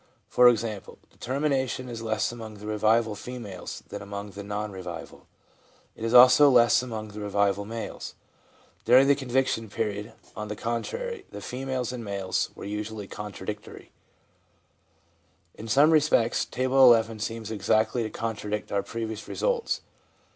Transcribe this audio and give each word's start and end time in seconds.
For 0.27 0.49
example, 0.49 0.97
determination 1.11 1.87
is 1.87 2.01
less 2.01 2.31
among 2.31 2.55
the 2.55 2.65
revival 2.65 3.13
females 3.13 3.83
than 3.89 4.01
among 4.01 4.31
the 4.31 4.43
non 4.43 4.71
revival; 4.71 5.27
it 5.95 6.03
is 6.03 6.11
also 6.11 6.49
less 6.49 6.81
among 6.81 7.09
the 7.09 7.19
revival 7.19 7.65
males. 7.65 8.15
During 8.83 9.07
the 9.07 9.13
conviction 9.13 9.69
period. 9.69 10.05
IN 10.07 10.11
WHAT 10.33 10.33
CONVERSION 10.33 10.33
CONSISTS 10.33 10.33
95 10.33 10.41
on 10.41 10.47
the 10.47 10.63
contrary, 11.19 11.25
the 11.29 11.41
females 11.41 11.91
and 11.91 12.03
males 12.03 12.49
were 12.55 12.65
usually 12.65 13.07
contradictory. 13.07 13.91
In 15.53 15.67
some 15.67 15.91
respects 15.91 16.45
Table 16.45 16.99
XI. 16.99 17.19
seems 17.19 17.51
exactly 17.51 18.01
to 18.01 18.09
contra 18.09 18.49
dict 18.49 18.71
our 18.71 18.81
previous 18.81 19.27
results. 19.27 19.81